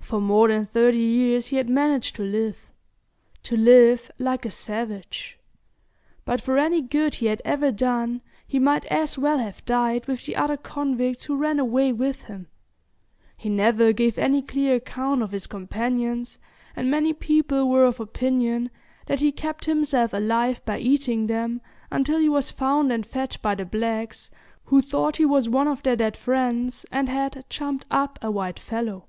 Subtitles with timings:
[0.00, 2.70] For more than thirty years he had managed to live
[3.42, 5.36] to live like a savage;
[6.24, 10.24] but for any good he had ever done he might as well have died with
[10.24, 12.46] the other convicts who ran away with him.
[13.36, 16.38] He never gave any clear account of his companions,
[16.76, 18.70] and many people were of opinion
[19.06, 21.60] that he kept himself alive by eating them,
[21.90, 24.30] until he was found and fed by the blacks,
[24.66, 28.60] who thought he was one of their dead friends, and had "jumped up a white
[28.60, 29.08] fellow."